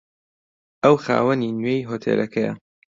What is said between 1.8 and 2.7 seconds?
هۆتێلەکەیە.